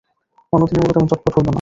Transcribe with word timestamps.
অন্যদিনের 0.53 0.81
মতো 0.81 0.93
তেমন 0.93 1.07
চটপট 1.07 1.31
হইল 1.35 1.43
না। 1.43 1.49